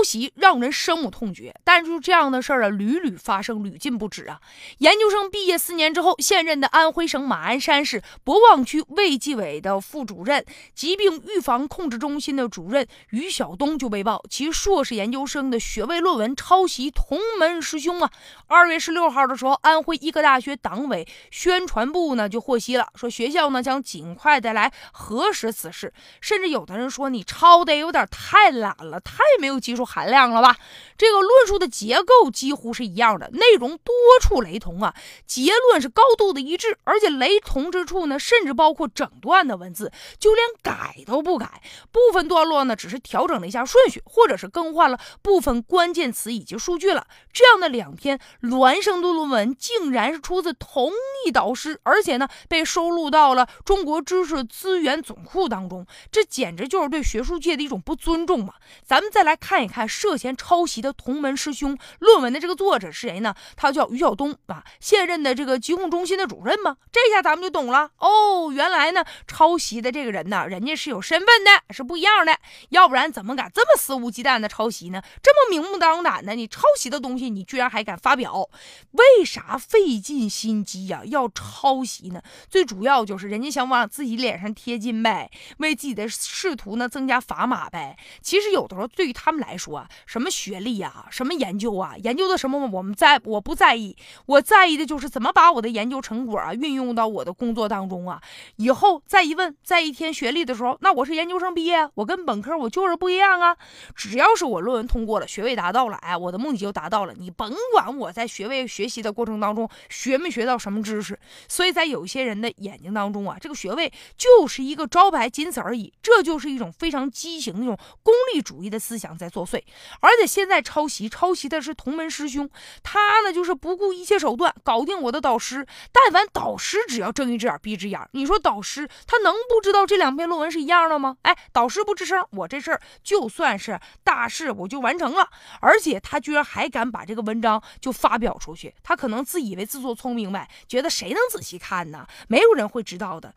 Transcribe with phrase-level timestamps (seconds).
[0.00, 4.40] 抄袭让人深恶痛绝，但是就这样的事儿啊，屡屡发生，屡禁不止啊。
[4.78, 10.42] 研究生毕业四年之后，现任的安徽省马鞍山市博望区卫计委的副主任、
[10.74, 18.10] 疾病预防控制中心的主任于晓东就被曝其硕士研究生的学位论文抄袭同门师兄啊。
[18.46, 25.92] 二月十六号的时候，安徽医科大学党委宣传部呢就获悉了，说学校呢将尽快的来核实此事，
[26.22, 29.60] 甚至有的人说你抄的有点太懒了，太没有。
[29.60, 30.56] 技术含量了吧？
[30.96, 34.94] 这个论述的结构几乎是一样的，内容多处雷同啊，
[35.26, 47.06] 结论是高度的一致，而且雷同之处呢，甚至包括整段的文字，就连改都不改，部分段落呢只是调整了一下顺序，或者是更换了部分关键词以及数据了。
[47.32, 50.92] 这样的两篇孪生的论文，竟然是出自同
[51.24, 58.54] 一导师，而且呢被收录到了中国知识资源总库当中，这简直就是对学术界的一种不尊重嘛！
[58.84, 59.60] 咱们再来看。
[59.60, 63.34] 一看，涉嫌抄袭的同门师兄论文的这个作者是谁呢？
[63.56, 66.78] 他叫于晓东啊，现任的这个疾控中心的主任嘛。
[66.90, 72.38] 这下咱们就懂了哦，原来呢，抄袭的这个人呢，人家是有身份的，是不一样的。
[72.70, 75.02] 要不然怎么敢这么肆无忌惮的抄袭呢？
[75.22, 78.48] 这么明目张胆的，你抄袭的东西，你居然还敢发表？
[78.92, 82.22] 为啥费尽心机呀，要抄袭呢？
[82.48, 87.98] 最主要就是人家想往自己脸上贴金呗，为自己的仕途呢增加砝码呗。
[88.22, 98.22] 其实有的时候，对于他们来，来说什么学历呀，什么研究啊，研究的什么我们在我不在意，我在意的就是怎么把我的研究成果啊运用到我的工作当中啊。
[98.54, 103.56] 以后再一问，再一填学历的时候，那我是研究生毕业，我跟本科我就是不一样啊。
[103.96, 107.14] 只要是我论文通过了，学位达到了，哎，我的目的就达到了。
[107.18, 110.99] 你甭管我在学位学习的过程当中学没学到什么知识，
[111.48, 115.90] 所以在有些人的眼睛当中啊，这个学位就是一个招牌，仅此而已。
[116.02, 119.30] 这就是一种非常畸形的一种功利主义的思想在。
[119.30, 119.62] 作祟，
[120.00, 122.50] 而且现在抄袭，抄袭的是同门师兄，
[122.82, 125.64] 他呢就是不顾一切手段搞定我的导师。
[125.92, 131.16] 但凡导师只要睁一只眼闭一只眼，你说导师他能不知道这两篇论文是一样的吗？
[131.22, 135.28] 哎，导师不吱声，我这事儿就算是大事，我就完成了。
[135.60, 142.06] 而且他居然还敢把这个文章就发表出去，他可能自以为自作聪明呗，觉得谁能仔细看呢？
[142.28, 143.34] 没有人会知道的，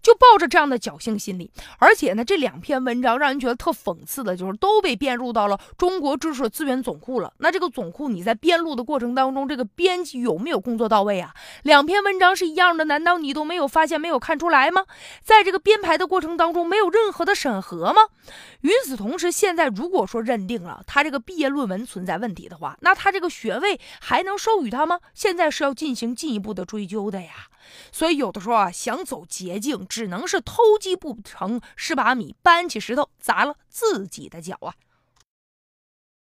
[0.00, 1.50] 就抱着这样的侥幸心理。
[1.80, 5.40] 而且呢，这两篇文章让人觉得特讽刺的，就是都被编入到。
[5.40, 11.34] 了中国知识资源总库了，那这个总库你在编录的过程当中，这个编辑有没有工作到位啊？
[11.62, 14.84] 两篇文章是一样的，难道你都没有发现、没有看出来吗？
[15.24, 18.02] 在这个编排的过程当中，没有任何的审核吗？
[18.60, 25.00] 与此同时，现在如果说认定了他这个毕业论文存在问题的话，那他这个学位还能授予他吗？
[25.14, 27.48] 现在是要进行进一步的追究的呀。
[27.92, 34.74] 所以有的时候啊，想走捷径，只能是偷鸡不成蚀把米，搬起石头砸了自己的脚啊。